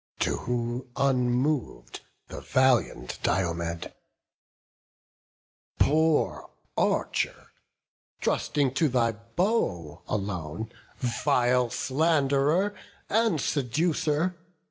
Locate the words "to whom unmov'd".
0.21-1.99